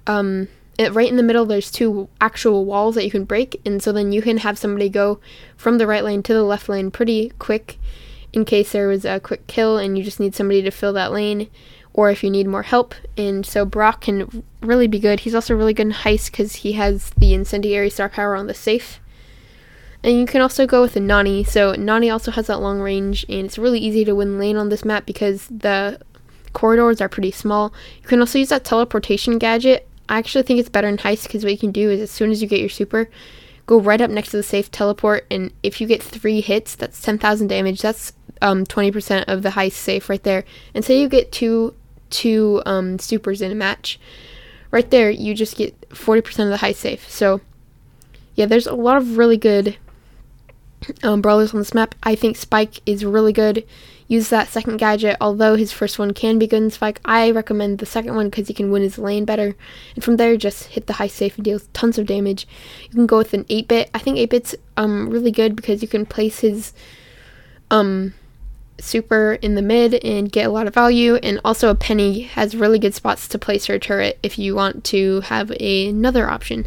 um 0.06 0.48
it, 0.78 0.92
right 0.94 1.08
in 1.08 1.16
the 1.16 1.22
middle 1.22 1.44
there's 1.44 1.70
two 1.70 2.08
actual 2.20 2.64
walls 2.64 2.94
that 2.94 3.04
you 3.04 3.10
can 3.10 3.24
break 3.24 3.60
and 3.64 3.82
so 3.82 3.92
then 3.92 4.10
you 4.10 4.22
can 4.22 4.38
have 4.38 4.58
somebody 4.58 4.88
go 4.88 5.20
from 5.56 5.78
the 5.78 5.86
right 5.86 6.04
lane 6.04 6.22
to 6.22 6.32
the 6.32 6.42
left 6.42 6.68
lane 6.68 6.90
pretty 6.90 7.30
quick 7.38 7.78
in 8.32 8.44
case 8.44 8.72
there 8.72 8.88
was 8.88 9.04
a 9.04 9.20
quick 9.20 9.46
kill 9.46 9.76
and 9.76 9.98
you 9.98 10.04
just 10.04 10.18
need 10.18 10.34
somebody 10.34 10.62
to 10.62 10.70
fill 10.70 10.92
that 10.92 11.12
lane 11.12 11.48
or 11.94 12.10
if 12.10 12.24
you 12.24 12.30
need 12.30 12.46
more 12.46 12.62
help. 12.62 12.94
And 13.16 13.44
so 13.44 13.64
brock 13.64 14.02
can 14.02 14.42
really 14.60 14.86
be 14.86 14.98
good. 14.98 15.20
He's 15.20 15.34
also 15.34 15.54
really 15.54 15.74
good 15.74 15.88
in 15.88 15.92
heist 15.92 16.30
because 16.30 16.56
he 16.56 16.72
has 16.72 17.10
the 17.10 17.34
incendiary 17.34 17.90
star 17.90 18.08
power 18.08 18.34
on 18.34 18.46
the 18.46 18.54
safe. 18.54 19.00
And 20.02 20.18
you 20.18 20.26
can 20.26 20.40
also 20.40 20.66
go 20.66 20.82
with 20.82 20.96
a 20.96 21.00
Nani. 21.00 21.44
So 21.44 21.74
Nani 21.74 22.10
also 22.10 22.32
has 22.32 22.48
that 22.48 22.60
long 22.60 22.80
range, 22.80 23.24
and 23.28 23.46
it's 23.46 23.58
really 23.58 23.78
easy 23.78 24.04
to 24.04 24.16
win 24.16 24.36
lane 24.36 24.56
on 24.56 24.68
this 24.68 24.84
map 24.84 25.06
because 25.06 25.46
the 25.46 26.00
corridors 26.52 27.00
are 27.00 27.08
pretty 27.08 27.30
small. 27.30 27.72
You 28.02 28.08
can 28.08 28.20
also 28.20 28.38
use 28.38 28.50
that 28.50 28.64
teleportation 28.64 29.38
gadget. 29.38 29.88
I 30.08 30.18
actually 30.18 30.42
think 30.42 30.60
it's 30.60 30.68
better 30.68 30.88
in 30.88 30.98
Heist 30.98 31.24
because 31.24 31.44
what 31.44 31.52
you 31.52 31.58
can 31.58 31.72
do 31.72 31.90
is 31.90 32.00
as 32.00 32.10
soon 32.10 32.30
as 32.30 32.42
you 32.42 32.48
get 32.48 32.60
your 32.60 32.68
super, 32.68 33.08
go 33.66 33.80
right 33.80 34.00
up 34.00 34.10
next 34.10 34.30
to 34.30 34.36
the 34.36 34.42
safe 34.42 34.70
teleport, 34.70 35.26
and 35.30 35.52
if 35.62 35.80
you 35.80 35.86
get 35.86 36.02
three 36.02 36.40
hits, 36.40 36.74
that's 36.74 37.00
10,000 37.00 37.46
damage. 37.46 37.80
That's 37.80 38.12
um, 38.42 38.66
20% 38.66 39.24
of 39.28 39.42
the 39.42 39.50
Heist 39.50 39.72
safe 39.72 40.08
right 40.10 40.22
there. 40.22 40.44
And 40.74 40.84
say 40.84 41.00
you 41.00 41.08
get 41.08 41.32
two 41.32 41.74
two 42.10 42.62
um, 42.66 42.98
supers 42.98 43.40
in 43.40 43.50
a 43.50 43.54
match, 43.54 43.98
right 44.70 44.90
there 44.90 45.08
you 45.08 45.34
just 45.34 45.56
get 45.56 45.80
40% 45.90 46.26
of 46.40 46.50
the 46.50 46.66
Heist 46.66 46.76
safe. 46.76 47.08
So 47.08 47.40
yeah, 48.34 48.46
there's 48.46 48.66
a 48.66 48.74
lot 48.74 48.96
of 48.96 49.16
really 49.16 49.36
good 49.36 49.78
um, 51.02 51.20
brawlers 51.20 51.52
on 51.52 51.60
this 51.60 51.74
map. 51.74 51.94
I 52.02 52.14
think 52.14 52.36
Spike 52.36 52.80
is 52.86 53.04
really 53.04 53.32
good. 53.32 53.66
Use 54.08 54.28
that 54.28 54.48
second 54.48 54.76
gadget, 54.76 55.16
although 55.20 55.54
his 55.56 55.72
first 55.72 55.98
one 55.98 56.12
can 56.12 56.38
be 56.38 56.46
good 56.46 56.62
in 56.62 56.70
Spike. 56.70 57.00
I 57.04 57.30
recommend 57.30 57.78
the 57.78 57.86
second 57.86 58.14
one 58.14 58.28
because 58.28 58.48
he 58.48 58.54
can 58.54 58.70
win 58.70 58.82
his 58.82 58.98
lane 58.98 59.24
better. 59.24 59.54
And 59.94 60.04
from 60.04 60.16
there, 60.16 60.36
just 60.36 60.64
hit 60.64 60.86
the 60.86 60.94
high 60.94 61.06
safe 61.06 61.36
and 61.36 61.44
deal 61.44 61.60
tons 61.72 61.96
of 61.96 62.06
damage. 62.06 62.46
You 62.82 62.90
can 62.90 63.06
go 63.06 63.18
with 63.18 63.32
an 63.32 63.46
8 63.48 63.68
bit. 63.68 63.90
I 63.94 63.98
think 63.98 64.18
8 64.18 64.30
bit's 64.30 64.54
um, 64.76 65.08
really 65.08 65.30
good 65.30 65.56
because 65.56 65.80
you 65.80 65.88
can 65.88 66.04
place 66.04 66.40
his 66.40 66.74
um, 67.70 68.12
super 68.78 69.34
in 69.40 69.54
the 69.54 69.62
mid 69.62 69.94
and 70.04 70.30
get 70.30 70.46
a 70.46 70.50
lot 70.50 70.66
of 70.66 70.74
value. 70.74 71.14
And 71.16 71.40
also, 71.44 71.70
a 71.70 71.74
Penny 71.74 72.22
has 72.22 72.54
really 72.54 72.78
good 72.78 72.94
spots 72.94 73.26
to 73.28 73.38
place 73.38 73.66
her 73.66 73.78
turret 73.78 74.18
if 74.22 74.38
you 74.38 74.54
want 74.54 74.84
to 74.84 75.22
have 75.22 75.50
a, 75.58 75.88
another 75.88 76.28
option. 76.28 76.66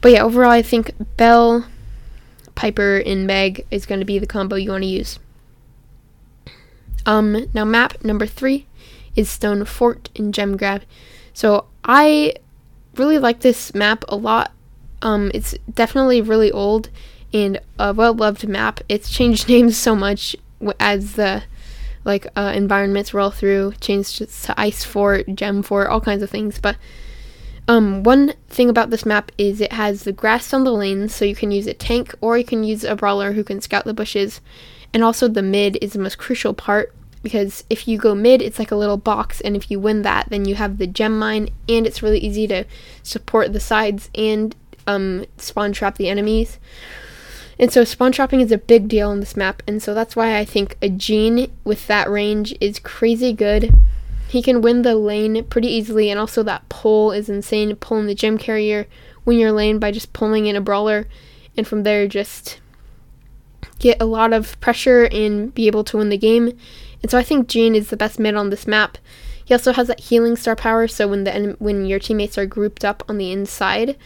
But 0.00 0.12
yeah, 0.12 0.22
overall, 0.22 0.50
I 0.50 0.62
think 0.62 0.92
Belle, 1.16 1.64
Piper, 2.54 2.98
and 2.98 3.26
Meg 3.26 3.66
is 3.70 3.86
going 3.86 4.00
to 4.00 4.06
be 4.06 4.18
the 4.18 4.26
combo 4.26 4.56
you 4.56 4.70
want 4.70 4.84
to 4.84 4.88
use. 4.88 5.18
Um, 7.04 7.46
now 7.52 7.64
map 7.64 8.04
number 8.04 8.26
three 8.26 8.66
is 9.16 9.28
Stone 9.28 9.64
Fort 9.64 10.08
in 10.14 10.32
Gem 10.32 10.56
Grab. 10.56 10.82
So 11.34 11.66
I 11.84 12.34
really 12.96 13.18
like 13.18 13.40
this 13.40 13.74
map 13.74 14.04
a 14.08 14.16
lot. 14.16 14.52
Um, 15.00 15.30
it's 15.34 15.54
definitely 15.72 16.20
really 16.20 16.52
old 16.52 16.90
and 17.34 17.60
a 17.78 17.92
well-loved 17.92 18.46
map. 18.46 18.80
It's 18.88 19.10
changed 19.10 19.48
names 19.48 19.76
so 19.76 19.96
much 19.96 20.36
as 20.78 21.14
the 21.14 21.44
like 22.04 22.26
uh, 22.34 22.52
environments 22.54 23.14
roll 23.14 23.30
through, 23.30 23.74
changed 23.80 24.18
to 24.18 24.60
Ice 24.60 24.82
Fort, 24.84 25.26
Gem 25.34 25.62
Fort, 25.62 25.88
all 25.88 26.00
kinds 26.00 26.22
of 26.22 26.30
things. 26.30 26.58
But 26.58 26.76
um, 27.68 28.02
one 28.02 28.34
thing 28.48 28.68
about 28.68 28.90
this 28.90 29.06
map 29.06 29.30
is 29.38 29.60
it 29.60 29.72
has 29.72 30.04
the 30.04 30.12
grass 30.12 30.52
on 30.52 30.64
the 30.64 30.72
lanes, 30.72 31.14
so 31.14 31.24
you 31.24 31.34
can 31.34 31.50
use 31.50 31.66
a 31.66 31.74
tank 31.74 32.14
or 32.20 32.36
you 32.36 32.44
can 32.44 32.64
use 32.64 32.84
a 32.84 32.96
brawler 32.96 33.32
who 33.32 33.44
can 33.44 33.60
scout 33.60 33.84
the 33.84 33.94
bushes. 33.94 34.40
And 34.92 35.02
also 35.02 35.28
the 35.28 35.42
mid 35.42 35.78
is 35.80 35.92
the 35.92 35.98
most 35.98 36.18
crucial 36.18 36.54
part 36.54 36.94
because 37.22 37.64
if 37.70 37.86
you 37.86 37.98
go 37.98 38.14
mid, 38.14 38.42
it's 38.42 38.58
like 38.58 38.72
a 38.72 38.76
little 38.76 38.96
box, 38.96 39.40
and 39.40 39.56
if 39.56 39.70
you 39.70 39.78
win 39.78 40.02
that, 40.02 40.28
then 40.28 40.44
you 40.44 40.56
have 40.56 40.78
the 40.78 40.86
gem 40.86 41.18
mine, 41.18 41.48
and 41.68 41.86
it's 41.86 42.02
really 42.02 42.18
easy 42.18 42.46
to 42.48 42.64
support 43.02 43.52
the 43.52 43.60
sides 43.60 44.10
and 44.14 44.56
um, 44.86 45.24
spawn 45.38 45.72
trap 45.72 45.96
the 45.96 46.08
enemies. 46.08 46.58
And 47.58 47.72
so 47.72 47.84
spawn 47.84 48.10
trapping 48.10 48.40
is 48.40 48.50
a 48.50 48.58
big 48.58 48.88
deal 48.88 49.08
on 49.08 49.20
this 49.20 49.36
map, 49.36 49.62
and 49.68 49.80
so 49.80 49.94
that's 49.94 50.16
why 50.16 50.36
I 50.36 50.44
think 50.44 50.76
a 50.82 50.88
Gene 50.88 51.52
with 51.62 51.86
that 51.86 52.10
range 52.10 52.56
is 52.60 52.80
crazy 52.80 53.32
good. 53.32 53.72
He 54.32 54.40
can 54.40 54.62
win 54.62 54.80
the 54.80 54.96
lane 54.96 55.44
pretty 55.44 55.68
easily, 55.68 56.08
and 56.08 56.18
also 56.18 56.42
that 56.42 56.66
pull 56.70 57.12
is 57.12 57.28
insane. 57.28 57.76
Pulling 57.76 58.06
the 58.06 58.14
gem 58.14 58.38
carrier, 58.38 58.86
win 59.26 59.38
your 59.38 59.52
lane 59.52 59.78
by 59.78 59.90
just 59.90 60.14
pulling 60.14 60.46
in 60.46 60.56
a 60.56 60.60
brawler, 60.62 61.06
and 61.54 61.66
from 61.66 61.82
there 61.82 62.08
just 62.08 62.58
get 63.78 64.00
a 64.00 64.06
lot 64.06 64.32
of 64.32 64.58
pressure 64.58 65.04
and 65.12 65.52
be 65.52 65.66
able 65.66 65.84
to 65.84 65.98
win 65.98 66.08
the 66.08 66.16
game. 66.16 66.58
And 67.02 67.10
so 67.10 67.18
I 67.18 67.22
think 67.22 67.46
Gene 67.46 67.74
is 67.74 67.90
the 67.90 67.96
best 67.98 68.18
mid 68.18 68.34
on 68.34 68.48
this 68.48 68.66
map. 68.66 68.96
He 69.44 69.52
also 69.52 69.74
has 69.74 69.88
that 69.88 70.00
healing 70.00 70.36
star 70.36 70.56
power, 70.56 70.88
so 70.88 71.06
when 71.08 71.24
the 71.24 71.54
when 71.58 71.84
your 71.84 71.98
teammates 71.98 72.38
are 72.38 72.46
grouped 72.46 72.86
up 72.86 73.02
on 73.10 73.18
the 73.18 73.32
inside, 73.32 73.98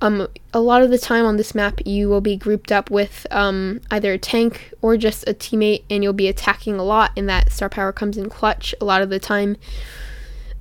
um, 0.00 0.28
a 0.52 0.60
lot 0.60 0.82
of 0.82 0.90
the 0.90 0.98
time 0.98 1.24
on 1.24 1.36
this 1.36 1.54
map 1.54 1.80
you 1.84 2.08
will 2.08 2.20
be 2.20 2.36
grouped 2.36 2.72
up 2.72 2.90
with 2.90 3.26
um, 3.30 3.80
either 3.90 4.12
a 4.14 4.18
tank 4.18 4.72
or 4.82 4.96
just 4.96 5.28
a 5.28 5.34
teammate, 5.34 5.84
and 5.90 6.02
you'll 6.02 6.12
be 6.12 6.28
attacking 6.28 6.78
a 6.78 6.84
lot, 6.84 7.12
and 7.16 7.28
that 7.28 7.52
star 7.52 7.68
power 7.68 7.92
comes 7.92 8.16
in 8.16 8.28
clutch 8.28 8.74
a 8.80 8.84
lot 8.84 9.02
of 9.02 9.10
the 9.10 9.18
time. 9.18 9.56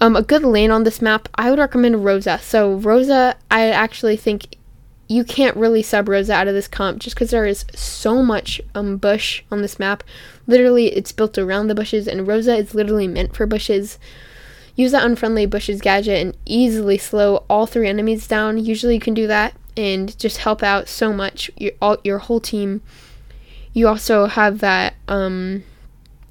Um, 0.01 0.15
a 0.15 0.21
good 0.21 0.43
lane 0.43 0.71
on 0.71 0.83
this 0.83 1.01
map, 1.01 1.27
I 1.35 1.49
would 1.49 1.59
recommend 1.59 2.05
Rosa. 2.05 2.39
So 2.41 2.75
Rosa, 2.75 3.35
I 3.51 3.69
actually 3.69 4.15
think 4.15 4.55
you 5.09 5.23
can't 5.23 5.57
really 5.57 5.81
sub 5.81 6.07
Rosa 6.07 6.33
out 6.33 6.47
of 6.47 6.53
this 6.53 6.67
comp 6.67 6.99
just 6.99 7.15
because 7.15 7.31
there 7.31 7.45
is 7.45 7.65
so 7.73 8.21
much 8.21 8.61
um, 8.75 8.97
bush 8.97 9.41
on 9.51 9.61
this 9.61 9.79
map. 9.79 10.03
Literally, 10.47 10.87
it's 10.87 11.11
built 11.11 11.37
around 11.37 11.67
the 11.67 11.75
bushes, 11.75 12.07
and 12.07 12.27
Rosa 12.27 12.55
is 12.55 12.75
literally 12.75 13.07
meant 13.07 13.35
for 13.35 13.45
bushes. 13.45 13.97
Use 14.79 14.93
that 14.93 15.03
unfriendly 15.03 15.45
bushes 15.45 15.81
gadget 15.81 16.25
and 16.25 16.37
easily 16.45 16.97
slow 16.97 17.43
all 17.49 17.65
three 17.65 17.89
enemies 17.89 18.29
down. 18.29 18.57
Usually, 18.57 18.93
you 18.93 19.01
can 19.01 19.13
do 19.13 19.27
that 19.27 19.53
and 19.75 20.17
just 20.17 20.37
help 20.37 20.63
out 20.63 20.87
so 20.87 21.11
much 21.11 21.51
your 21.57 21.73
all, 21.81 21.97
your 22.05 22.19
whole 22.19 22.39
team. 22.39 22.81
You 23.73 23.89
also 23.89 24.27
have 24.27 24.59
that 24.59 24.93
um, 25.09 25.65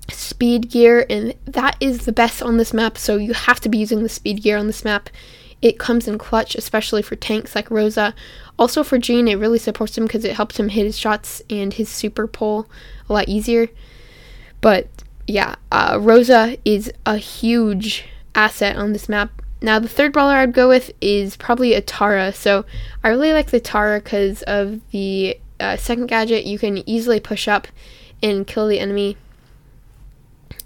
speed 0.08 0.70
gear, 0.70 1.04
and 1.10 1.34
that 1.44 1.76
is 1.78 2.06
the 2.06 2.12
best 2.12 2.42
on 2.42 2.56
this 2.56 2.72
map. 2.72 2.96
So 2.96 3.18
you 3.18 3.34
have 3.34 3.60
to 3.60 3.68
be 3.68 3.76
using 3.76 4.02
the 4.02 4.08
speed 4.08 4.42
gear 4.42 4.56
on 4.56 4.66
this 4.66 4.82
map. 4.82 5.10
It 5.60 5.78
comes 5.78 6.08
in 6.08 6.16
clutch, 6.16 6.54
especially 6.54 7.02
for 7.02 7.16
tanks 7.16 7.54
like 7.54 7.70
Rosa. 7.70 8.14
Also 8.58 8.82
for 8.82 8.96
Gene, 8.96 9.28
it 9.28 9.34
really 9.34 9.58
supports 9.58 9.98
him 9.98 10.04
because 10.04 10.24
it 10.24 10.36
helps 10.36 10.58
him 10.58 10.70
hit 10.70 10.86
his 10.86 10.98
shots 10.98 11.42
and 11.50 11.74
his 11.74 11.90
super 11.90 12.26
pull 12.26 12.66
a 13.10 13.12
lot 13.12 13.28
easier. 13.28 13.68
But 14.62 14.88
yeah, 15.26 15.56
uh, 15.70 15.98
Rosa 16.00 16.56
is 16.64 16.90
a 17.04 17.18
huge 17.18 18.06
asset 18.34 18.76
on 18.76 18.92
this 18.92 19.08
map. 19.08 19.42
Now, 19.60 19.78
the 19.78 19.88
third 19.88 20.12
brawler 20.12 20.34
I'd 20.34 20.52
go 20.52 20.68
with 20.68 20.92
is 21.00 21.36
probably 21.36 21.74
a 21.74 21.80
Tara. 21.80 22.32
So 22.32 22.64
I 23.02 23.08
really 23.08 23.32
like 23.32 23.50
the 23.50 23.60
Tara 23.60 24.00
because 24.00 24.42
of 24.42 24.80
the 24.90 25.38
uh, 25.58 25.76
second 25.76 26.06
gadget. 26.06 26.44
You 26.44 26.58
can 26.58 26.88
easily 26.88 27.18
push 27.18 27.48
up 27.48 27.66
and 28.22 28.46
kill 28.46 28.68
the 28.68 28.78
enemy. 28.78 29.16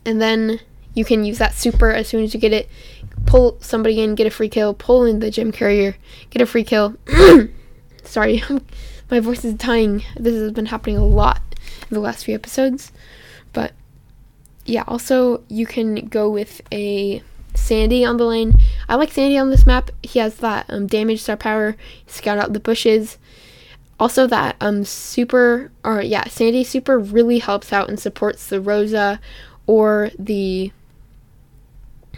And 0.04 0.21
then 0.21 0.61
you 0.95 1.04
can 1.04 1.25
use 1.25 1.38
that 1.38 1.54
super 1.54 1.90
as 1.90 2.09
soon 2.09 2.23
as 2.23 2.35
you 2.35 2.40
get 2.40 2.52
it 2.52 2.69
pull 3.26 3.57
somebody 3.61 4.00
in, 4.00 4.14
get 4.14 4.26
a 4.26 4.31
free 4.31 4.49
kill, 4.49 4.75
pull 4.75 5.04
in 5.04 5.21
the 5.21 5.31
gem 5.31 5.52
carrier, 5.52 5.97
get 6.31 6.42
a 6.42 6.47
free 6.47 6.64
kill. 6.64 6.97
Sorry, 8.04 8.42
my 9.11 9.21
voice 9.21 9.45
is 9.45 9.54
dying. 9.54 10.04
This 10.16 10.35
has 10.35 10.52
been 10.52 10.66
happening 10.66 10.97
a 10.97 11.04
lot 11.04 11.40
in 11.90 11.95
the 11.95 12.00
last 12.00 12.25
few 12.25 12.35
episodes. 12.35 12.92
But 13.52 13.73
yeah, 14.64 14.85
also 14.87 15.42
you 15.49 15.66
can 15.66 16.07
go 16.09 16.31
with 16.31 16.61
a 16.73 17.23
Sandy 17.62 18.04
on 18.04 18.16
the 18.16 18.25
lane. 18.25 18.54
I 18.88 18.97
like 18.97 19.12
Sandy 19.12 19.38
on 19.38 19.50
this 19.50 19.66
map. 19.66 19.90
He 20.02 20.19
has 20.19 20.37
that 20.37 20.66
um, 20.69 20.87
damage 20.87 21.23
star 21.23 21.37
power, 21.37 21.76
scout 22.07 22.38
out 22.38 22.52
the 22.52 22.61
bushes. 22.61 23.19
Also, 24.00 24.26
that 24.26 24.57
um 24.61 24.85
super 24.85 25.71
or 25.85 26.02
yeah, 26.02 26.25
Sandy 26.28 26.64
super 26.64 26.99
really 26.99 27.38
helps 27.38 27.73
out 27.73 27.88
and 27.88 28.00
supports 28.00 28.49
the 28.49 28.61
Rosa 28.61 29.21
or 29.66 30.11
the 30.19 30.73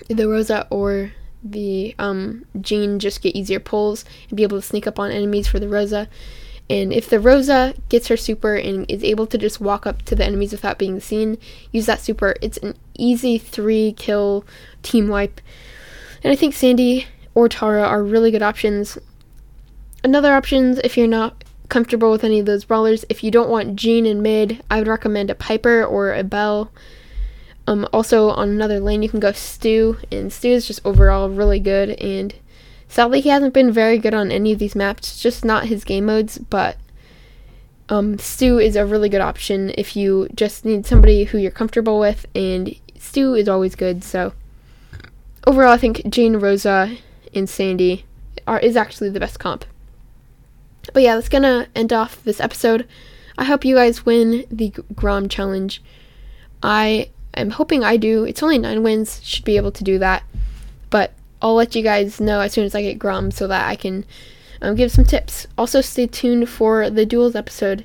the 0.08 0.28
Rosa 0.28 0.66
or 0.70 1.12
the 1.42 1.94
um, 1.98 2.46
Gene 2.60 2.98
just 2.98 3.20
get 3.20 3.36
easier 3.36 3.60
pulls 3.60 4.04
and 4.28 4.36
be 4.36 4.42
able 4.42 4.58
to 4.58 4.66
sneak 4.66 4.86
up 4.86 4.98
on 4.98 5.10
enemies 5.10 5.46
for 5.46 5.60
the 5.60 5.68
Rosa. 5.68 6.08
And 6.70 6.92
if 6.92 7.10
the 7.10 7.20
Rosa 7.20 7.74
gets 7.88 8.08
her 8.08 8.16
super 8.16 8.56
and 8.56 8.90
is 8.90 9.04
able 9.04 9.26
to 9.26 9.36
just 9.36 9.60
walk 9.60 9.86
up 9.86 10.02
to 10.02 10.14
the 10.14 10.24
enemies 10.24 10.52
without 10.52 10.78
being 10.78 10.98
seen, 10.98 11.36
use 11.72 11.86
that 11.86 12.00
super. 12.00 12.34
It's 12.40 12.56
an 12.58 12.74
easy 12.96 13.36
three 13.36 13.94
kill 13.96 14.44
team 14.82 15.08
wipe. 15.08 15.40
And 16.22 16.32
I 16.32 16.36
think 16.36 16.54
Sandy 16.54 17.06
or 17.34 17.48
Tara 17.48 17.82
are 17.82 18.02
really 18.02 18.30
good 18.30 18.42
options. 18.42 18.96
Another 20.02 20.32
options 20.32 20.78
if 20.84 20.96
you're 20.96 21.06
not 21.06 21.44
comfortable 21.68 22.10
with 22.10 22.24
any 22.24 22.40
of 22.40 22.46
those 22.46 22.64
brawlers, 22.64 23.04
if 23.08 23.22
you 23.22 23.30
don't 23.30 23.50
want 23.50 23.76
Gene 23.76 24.06
in 24.06 24.22
mid, 24.22 24.62
I 24.70 24.78
would 24.78 24.88
recommend 24.88 25.30
a 25.30 25.34
Piper 25.34 25.84
or 25.84 26.14
a 26.14 26.22
Belle. 26.22 26.70
Um, 27.66 27.88
also, 27.92 28.28
on 28.30 28.50
another 28.50 28.78
lane, 28.80 29.02
you 29.02 29.08
can 29.08 29.20
go 29.20 29.32
Stu, 29.32 29.98
and 30.12 30.32
Stu 30.32 30.48
is 30.48 30.66
just 30.66 30.84
overall 30.84 31.30
really 31.30 31.60
good. 31.60 31.90
And 31.90 32.34
sadly, 32.94 33.20
he 33.20 33.28
hasn't 33.28 33.52
been 33.52 33.72
very 33.72 33.98
good 33.98 34.14
on 34.14 34.30
any 34.30 34.52
of 34.52 34.60
these 34.60 34.76
maps, 34.76 35.20
just 35.20 35.44
not 35.44 35.66
his 35.66 35.82
game 35.82 36.06
modes. 36.06 36.38
But 36.38 36.76
um, 37.88 38.18
Stu 38.18 38.60
is 38.60 38.76
a 38.76 38.86
really 38.86 39.08
good 39.08 39.20
option 39.20 39.72
if 39.76 39.96
you 39.96 40.28
just 40.32 40.64
need 40.64 40.86
somebody 40.86 41.24
who 41.24 41.38
you're 41.38 41.50
comfortable 41.50 41.98
with, 41.98 42.24
and 42.36 42.72
Stu 42.96 43.34
is 43.34 43.48
always 43.48 43.74
good. 43.74 44.04
So, 44.04 44.32
overall, 45.44 45.72
I 45.72 45.76
think 45.76 46.08
Jane, 46.08 46.36
Rosa, 46.36 46.96
and 47.34 47.48
Sandy 47.48 48.04
are 48.46 48.60
is 48.60 48.76
actually 48.76 49.10
the 49.10 49.20
best 49.20 49.40
comp. 49.40 49.64
But 50.92 51.02
yeah, 51.02 51.16
that's 51.16 51.28
gonna 51.28 51.66
end 51.74 51.92
off 51.92 52.22
this 52.22 52.40
episode. 52.40 52.86
I 53.36 53.44
hope 53.44 53.64
you 53.64 53.74
guys 53.74 54.06
win 54.06 54.46
the 54.52 54.72
Grom 54.94 55.28
challenge. 55.28 55.82
I 56.62 57.10
I'm 57.36 57.50
hoping 57.50 57.82
I 57.82 57.96
do. 57.96 58.22
It's 58.22 58.42
only 58.42 58.58
nine 58.58 58.84
wins, 58.84 59.20
should 59.24 59.44
be 59.44 59.56
able 59.56 59.72
to 59.72 59.82
do 59.82 59.98
that. 59.98 60.22
But 60.90 61.12
I'll 61.44 61.54
let 61.54 61.74
you 61.74 61.82
guys 61.82 62.22
know 62.22 62.40
as 62.40 62.54
soon 62.54 62.64
as 62.64 62.74
I 62.74 62.80
get 62.80 62.98
Grom 62.98 63.30
so 63.30 63.46
that 63.48 63.68
I 63.68 63.76
can 63.76 64.06
um, 64.62 64.76
give 64.76 64.90
some 64.90 65.04
tips. 65.04 65.46
Also, 65.58 65.82
stay 65.82 66.06
tuned 66.06 66.48
for 66.48 66.88
the 66.88 67.04
duels 67.04 67.36
episode. 67.36 67.84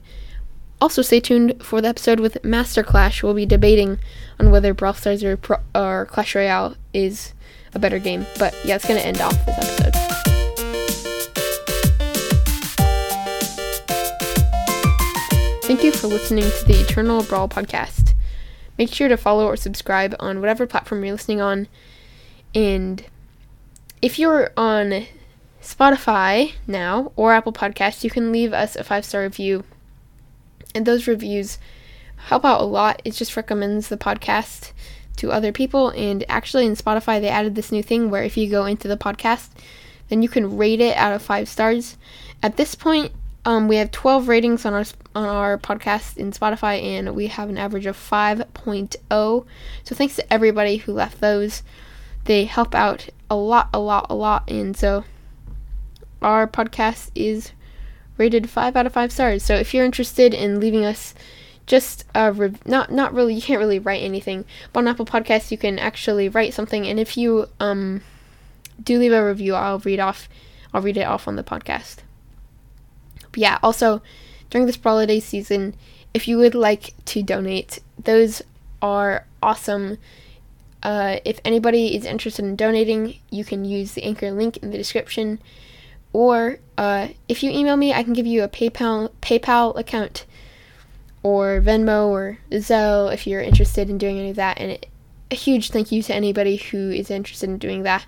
Also, 0.80 1.02
stay 1.02 1.20
tuned 1.20 1.62
for 1.62 1.82
the 1.82 1.90
episode 1.90 2.22
with 2.22 2.42
Master 2.42 2.84
Clash. 2.84 3.22
We'll 3.22 3.34
be 3.34 3.46
debating 3.46 4.00
on 4.40 4.50
whether 4.50 4.74
Brawl 4.74 4.94
Stars 4.94 5.26
or, 5.26 5.36
Pro- 5.36 5.60
or 5.76 6.06
Clash 6.06 6.36
Royale 6.36 6.78
is 6.94 7.34
a 7.74 7.80
better 7.80 8.00
game. 8.00 8.26
But 8.38 8.56
yeah, 8.64 8.76
it's 8.76 8.88
going 8.88 8.98
to 8.98 9.06
end 9.06 9.20
off 9.20 9.34
this 9.46 9.58
episode. 9.58 9.94
Thank 15.64 15.84
you 15.84 15.92
for 15.92 16.08
listening 16.08 16.46
to 16.46 16.66
the 16.66 16.80
Eternal 16.80 17.24
Brawl 17.24 17.50
podcast. 17.50 18.14
Make 18.78 18.94
sure 18.94 19.10
to 19.10 19.18
follow 19.18 19.46
or 19.46 19.58
subscribe 19.58 20.16
on 20.22 20.40
whatever 20.40 20.66
platform 20.66 21.04
you're 21.04 21.12
listening 21.12 21.42
on. 21.42 21.68
And 22.56 23.04
if 24.02 24.18
you're 24.18 24.52
on 24.56 25.06
Spotify 25.62 26.54
now 26.68 27.12
or 27.16 27.34
Apple 27.34 27.54
Podcasts, 27.54 28.04
you 28.04 28.10
can 28.10 28.32
leave 28.32 28.54
us 28.54 28.76
a 28.76 28.84
five 28.84 29.06
star 29.06 29.22
review. 29.22 29.64
And 30.74 30.86
those 30.86 31.08
reviews 31.08 31.58
help 32.28 32.46
out 32.46 32.62
a 32.62 32.66
lot. 32.66 33.02
It 33.04 33.14
just 33.14 33.36
recommends 33.36 33.90
the 33.90 33.98
podcast 33.98 34.72
to 35.18 35.32
other 35.32 35.52
people. 35.52 35.90
And 35.90 36.24
actually, 36.30 36.66
in 36.66 36.76
Spotify, 36.76 37.20
they 37.20 37.30
added 37.30 37.56
this 37.56 37.72
new 37.72 37.84
thing 37.84 38.10
where 38.10 38.24
if 38.24 38.38
you 38.38 38.50
go 38.50 38.66
into 38.66 38.88
the 38.88 38.98
podcast, 38.98 39.50
then 40.10 40.22
you 40.22 40.30
can 40.30 40.58
rate 40.58 40.82
it 40.82 40.96
out 40.96 41.14
of 41.14 41.22
five 41.22 41.50
stars. 41.50 41.98
At 42.42 42.58
this 42.58 42.76
point, 42.76 43.12
um, 43.46 43.68
we 43.68 43.78
have 43.78 43.92
12 43.92 44.28
ratings 44.28 44.66
on 44.66 44.74
our 44.74 44.86
on 45.16 45.28
our 45.28 45.58
podcast 45.58 46.18
in 46.18 46.32
Spotify, 46.32 46.82
and 46.82 47.16
we 47.16 47.28
have 47.28 47.50
an 47.50 47.58
average 47.58 47.86
of 47.86 47.98
5.0. 47.98 49.46
So 49.84 49.96
thanks 49.96 50.16
to 50.18 50.34
everybody 50.34 50.78
who 50.78 50.94
left 50.94 51.20
those. 51.20 51.64
They 52.30 52.46
help 52.46 52.76
out 52.76 53.10
a 53.28 53.36
lot, 53.36 53.70
a 53.74 53.80
lot, 53.80 54.06
a 54.08 54.14
lot, 54.14 54.48
and 54.48 54.78
so 54.78 55.04
our 56.22 56.46
podcast 56.46 57.10
is 57.16 57.54
rated 58.20 58.52
five 58.52 58.76
out 58.76 58.86
of 58.86 58.94
five 58.94 59.12
stars. 59.12 59.42
So 59.42 59.56
if 59.56 59.74
you're 59.74 59.84
interested 59.84 60.36
in 60.36 60.60
leaving 60.60 60.86
us 60.86 61.16
just 61.66 62.06
a 62.14 62.32
rev- 62.32 62.64
not 62.68 62.92
not 62.92 63.16
really 63.16 63.34
you 63.34 63.42
can't 63.42 63.58
really 63.58 63.80
write 63.80 64.04
anything, 64.04 64.46
but 64.72 64.82
on 64.82 64.88
Apple 64.88 65.08
Podcasts 65.08 65.50
you 65.50 65.58
can 65.58 65.80
actually 65.80 66.30
write 66.30 66.54
something, 66.54 66.86
and 66.86 67.00
if 67.00 67.18
you 67.18 67.48
um 67.60 68.02
do 68.84 69.00
leave 69.00 69.12
a 69.12 69.26
review, 69.26 69.56
I'll 69.56 69.80
read 69.80 70.00
off 70.00 70.30
I'll 70.72 70.84
read 70.84 70.98
it 70.98 71.08
off 71.08 71.28
on 71.28 71.36
the 71.36 71.44
podcast. 71.44 72.04
But 73.32 73.40
yeah, 73.40 73.58
also 73.64 74.04
during 74.52 74.68
this 74.68 74.78
holiday 74.78 75.20
season, 75.20 75.74
if 76.14 76.28
you 76.28 76.38
would 76.38 76.54
like 76.54 76.94
to 77.06 77.24
donate, 77.24 77.80
those 77.98 78.44
are 78.84 79.26
awesome. 79.42 79.98
Uh, 80.82 81.18
if 81.26 81.40
anybody 81.44 81.96
is 81.96 82.06
interested 82.06 82.46
in 82.46 82.56
donating, 82.56 83.20
you 83.30 83.44
can 83.44 83.66
use 83.66 83.94
the 83.94 84.04
anchor 84.04 84.32
link 84.32 84.58
in 84.58 84.72
the 84.72 84.78
description, 84.78 85.40
or 86.14 86.60
uh, 86.78 87.10
if 87.28 87.44
you 87.44 87.52
email 87.52 87.76
me, 87.76 87.94
I 87.94 88.04
can 88.04 88.14
give 88.14 88.26
you 88.26 88.44
a 88.44 88.48
PayPal 88.48 89.12
PayPal 89.22 89.78
account, 89.78 90.26
or 91.22 91.62
Venmo 91.62 92.08
or 92.08 92.38
Zelle 92.52 93.14
if 93.14 93.28
you're 93.28 93.42
interested 93.42 93.90
in 93.90 93.98
doing 93.98 94.18
any 94.18 94.30
of 94.30 94.38
that. 94.38 94.58
And 94.58 94.86
a 95.32 95.36
huge 95.36 95.70
thank 95.72 95.92
you 95.92 96.02
to 96.04 96.16
anybody 96.16 96.56
who 96.56 96.90
is 96.92 97.12
interested 97.12 97.50
in 97.50 97.58
doing 97.58 97.84
that. 97.84 98.06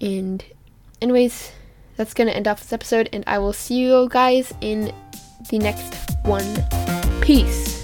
And, 0.00 0.44
anyways, 1.00 1.52
that's 1.96 2.12
gonna 2.12 2.32
end 2.32 2.48
off 2.48 2.60
this 2.60 2.72
episode, 2.72 3.08
and 3.12 3.22
I 3.26 3.38
will 3.38 3.52
see 3.52 3.76
you 3.76 4.08
guys 4.10 4.52
in 4.60 4.92
the 5.48 5.58
next 5.58 5.94
one. 6.24 6.64
Peace. 7.20 7.83